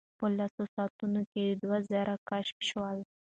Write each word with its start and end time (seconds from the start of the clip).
په 0.19 0.25
لسو 0.37 0.63
ساعتونو 0.75 1.21
کې 1.31 1.43
دوه 1.61 1.77
زره 1.89 2.15
کشف 2.29 2.57
شول. 2.69 2.97